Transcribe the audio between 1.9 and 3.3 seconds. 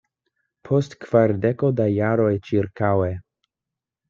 jaroj ĉirkaŭe.